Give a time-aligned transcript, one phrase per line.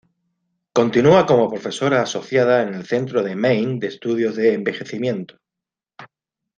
[0.77, 5.35] Continúa como profesora asociada en El Centro de Maine de Estudios de Envejecimiento.